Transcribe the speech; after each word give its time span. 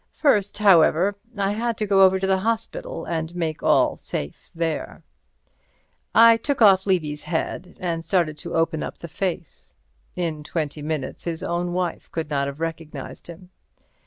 First, 0.15 0.57
however, 0.57 1.13
I 1.37 1.51
had 1.51 1.77
to 1.77 1.85
go 1.85 2.01
over 2.01 2.17
to 2.19 2.25
the 2.25 2.39
hospital 2.39 3.05
and 3.05 3.35
make 3.35 3.61
all 3.61 3.95
safe 3.97 4.49
there. 4.55 5.03
I 6.15 6.37
took 6.37 6.59
off 6.59 6.87
Levy's 6.87 7.25
head, 7.25 7.77
and 7.79 8.03
started 8.03 8.35
to 8.39 8.55
open 8.55 8.81
up 8.81 8.97
the 8.97 9.07
face. 9.07 9.75
In 10.15 10.43
twenty 10.43 10.81
minutes 10.81 11.25
his 11.25 11.43
own 11.43 11.71
wife 11.71 12.11
could 12.11 12.31
not 12.31 12.47
have 12.47 12.59
recognized 12.59 13.27
him. 13.27 13.51